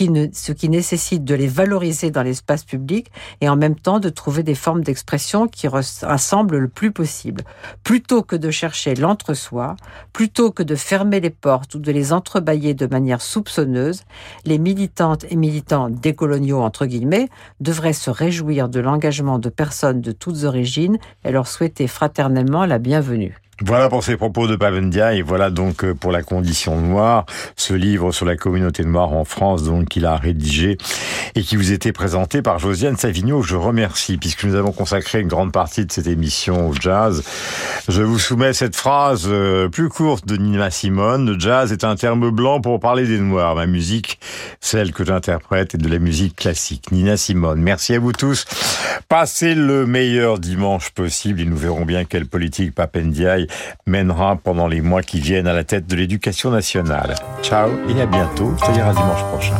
[0.00, 3.01] ne, ce qui nécessite de les valoriser dans l'espace public
[3.40, 7.42] et en même temps de trouver des formes d'expression qui rassemblent le plus possible.
[7.84, 9.76] Plutôt que de chercher l'entre-soi,
[10.12, 14.02] plutôt que de fermer les portes ou de les entrebâiller de manière soupçonneuse,
[14.44, 17.28] les militantes et militants décoloniaux, entre guillemets,
[17.60, 22.78] devraient se réjouir de l'engagement de personnes de toutes origines et leur souhaiter fraternellement la
[22.78, 23.38] bienvenue.
[23.64, 27.74] Voilà pour ces propos de Pavendia et voilà donc euh, pour la condition noire, ce
[27.74, 30.78] livre sur la communauté noire en France donc qu'il a rédigé
[31.36, 33.42] et qui vous était présenté par Josiane Savigno.
[33.42, 37.22] Je remercie puisque nous avons consacré une grande partie de cette émission au jazz.
[37.88, 41.30] Je vous soumets cette phrase euh, plus courte de Nina Simone.
[41.30, 43.54] Le jazz est un terme blanc pour parler des noirs.
[43.54, 44.18] Ma musique,
[44.60, 46.90] celle que j'interprète, est de la musique classique.
[46.90, 47.60] Nina Simone.
[47.60, 48.44] Merci à vous tous.
[49.08, 53.46] Passez le meilleur dimanche possible et nous verrons bien quelle politique Papendiaï
[53.86, 57.14] mènera pendant les mois qui viennent à la tête de l'éducation nationale.
[57.42, 59.56] Ciao et à bientôt, c'est-à-dire à dimanche prochain.